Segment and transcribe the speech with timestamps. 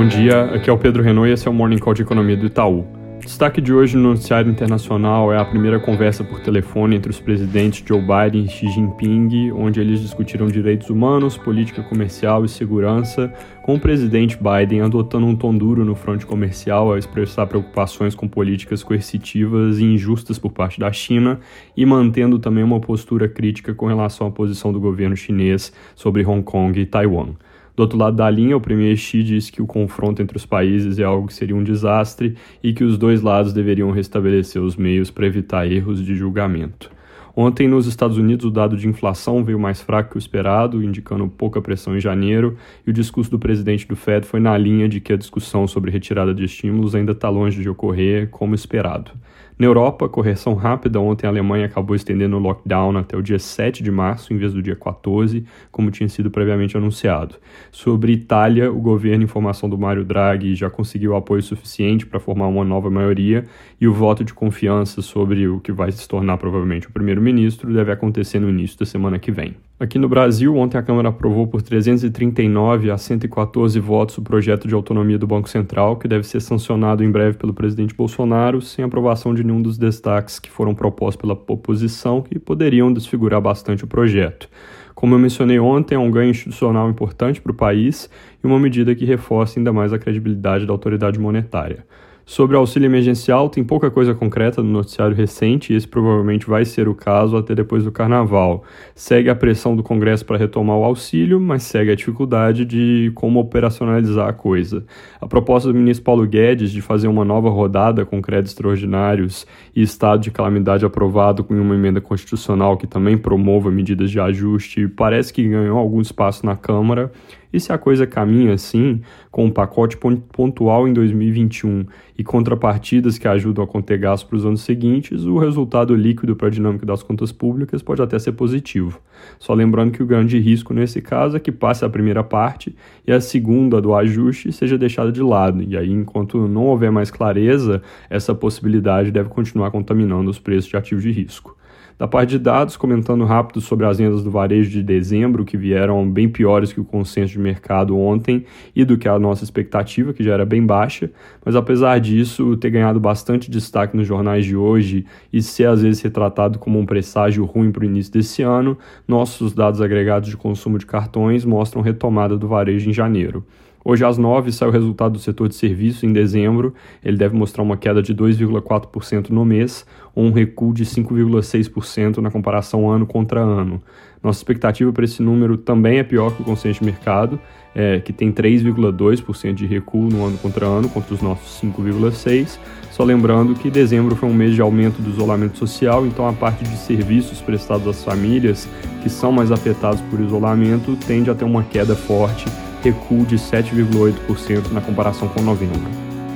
[0.00, 2.34] Bom dia, aqui é o Pedro Renault e esse é o Morning Call de Economia
[2.34, 2.86] do Itaú.
[3.22, 7.84] Destaque de hoje no noticiário internacional é a primeira conversa por telefone entre os presidentes
[7.86, 13.30] Joe Biden e Xi Jinping, onde eles discutiram direitos humanos, política comercial e segurança,
[13.62, 18.26] com o presidente Biden adotando um tom duro no fronte comercial ao expressar preocupações com
[18.26, 21.40] políticas coercitivas e injustas por parte da China
[21.76, 26.42] e mantendo também uma postura crítica com relação à posição do governo chinês sobre Hong
[26.42, 27.34] Kong e Taiwan.
[27.80, 30.98] Do outro lado da linha, o premier Xi disse que o confronto entre os países
[30.98, 35.10] é algo que seria um desastre e que os dois lados deveriam restabelecer os meios
[35.10, 36.90] para evitar erros de julgamento.
[37.34, 41.28] Ontem, nos Estados Unidos, o dado de inflação veio mais fraco que o esperado, indicando
[41.28, 42.56] pouca pressão em janeiro,
[42.86, 45.90] e o discurso do presidente do Fed foi na linha de que a discussão sobre
[45.90, 49.12] retirada de estímulos ainda está longe de ocorrer como esperado.
[49.60, 50.98] Na Europa, correção rápida.
[50.98, 54.54] Ontem a Alemanha acabou estendendo o lockdown até o dia 7 de março, em vez
[54.54, 57.34] do dia 14, como tinha sido previamente anunciado.
[57.70, 62.46] Sobre Itália, o governo, em formação do Mário Draghi, já conseguiu apoio suficiente para formar
[62.46, 63.44] uma nova maioria
[63.78, 66.90] e o voto de confiança sobre o que vai se tornar provavelmente o
[67.20, 69.54] primeiro-ministro deve acontecer no início da semana que vem.
[69.78, 74.74] Aqui no Brasil, ontem a Câmara aprovou por 339 a 114 votos o projeto de
[74.74, 79.34] autonomia do Banco Central, que deve ser sancionado em breve pelo presidente Bolsonaro, sem aprovação
[79.34, 84.48] de nenhum dos destaques que foram propostos pela oposição, que poderiam desfigurar bastante o projeto.
[84.94, 88.08] Como eu mencionei ontem, é um ganho institucional importante para o país
[88.42, 91.84] e uma medida que reforça ainda mais a credibilidade da autoridade monetária.
[92.24, 96.64] Sobre o auxílio emergencial, tem pouca coisa concreta no noticiário recente e esse provavelmente vai
[96.64, 98.64] ser o caso até depois do carnaval.
[98.94, 103.40] Segue a pressão do Congresso para retomar o auxílio, mas segue a dificuldade de como
[103.40, 104.84] operacionalizar a coisa.
[105.20, 109.82] A proposta do ministro Paulo Guedes de fazer uma nova rodada com créditos extraordinários e
[109.82, 115.32] estado de calamidade aprovado com uma emenda constitucional que também promova medidas de ajuste parece
[115.32, 117.10] que ganhou algum espaço na Câmara
[117.52, 121.84] e se a coisa caminha assim, com um pacote pontual em 2021
[122.16, 126.48] e contrapartidas que ajudam a conter gastos para os anos seguintes, o resultado líquido para
[126.48, 129.00] a dinâmica das contas públicas pode até ser positivo.
[129.38, 132.74] Só lembrando que o grande risco nesse caso é que passe a primeira parte
[133.06, 135.62] e a segunda do ajuste seja deixada de lado.
[135.62, 140.76] E aí, enquanto não houver mais clareza, essa possibilidade deve continuar contaminando os preços de
[140.76, 141.59] ativos de risco.
[142.00, 146.10] Da parte de dados, comentando rápido sobre as vendas do varejo de dezembro, que vieram
[146.10, 150.24] bem piores que o consenso de mercado ontem e do que a nossa expectativa, que
[150.24, 151.10] já era bem baixa,
[151.44, 156.00] mas apesar disso, ter ganhado bastante destaque nos jornais de hoje e ser às vezes
[156.00, 160.78] retratado como um presságio ruim para o início desse ano, nossos dados agregados de consumo
[160.78, 163.44] de cartões mostram retomada do varejo em janeiro.
[163.82, 166.74] Hoje às 9 sai o resultado do setor de serviços em dezembro.
[167.02, 172.30] Ele deve mostrar uma queda de 2,4% no mês, ou um recuo de 5,6% na
[172.30, 173.82] comparação ano contra ano.
[174.22, 177.40] Nossa expectativa para esse número também é pior que o consenso de mercado,
[177.74, 182.58] é, que tem 3,2% de recuo no ano contra ano, contra os nossos 5,6%.
[182.90, 186.64] Só lembrando que dezembro foi um mês de aumento do isolamento social, então a parte
[186.64, 188.68] de serviços prestados às famílias,
[189.02, 192.44] que são mais afetados por isolamento, tende a ter uma queda forte
[192.82, 195.80] recuo de 7,8% na comparação com novembro.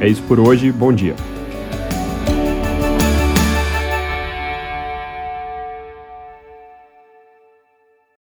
[0.00, 1.14] É isso por hoje, bom dia.